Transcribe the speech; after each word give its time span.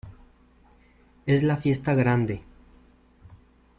Es 1.27 1.43
la 1.43 1.57
fiesta 1.57 1.93
grande. 1.93 2.41